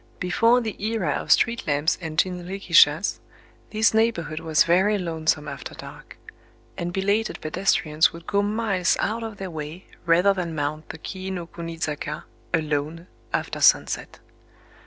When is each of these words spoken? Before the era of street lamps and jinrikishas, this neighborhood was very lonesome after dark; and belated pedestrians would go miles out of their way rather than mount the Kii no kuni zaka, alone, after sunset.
Before 0.19 0.61
the 0.61 0.83
era 0.83 1.11
of 1.11 1.31
street 1.31 1.67
lamps 1.67 1.95
and 2.01 2.17
jinrikishas, 2.17 3.19
this 3.69 3.93
neighborhood 3.93 4.39
was 4.39 4.63
very 4.63 4.97
lonesome 4.97 5.47
after 5.47 5.75
dark; 5.75 6.17
and 6.75 6.91
belated 6.91 7.39
pedestrians 7.39 8.11
would 8.11 8.25
go 8.25 8.41
miles 8.41 8.97
out 8.99 9.21
of 9.21 9.37
their 9.37 9.51
way 9.51 9.85
rather 10.07 10.33
than 10.33 10.55
mount 10.55 10.89
the 10.89 10.97
Kii 10.97 11.31
no 11.33 11.45
kuni 11.45 11.77
zaka, 11.77 12.23
alone, 12.51 13.05
after 13.31 13.61
sunset. 13.61 14.17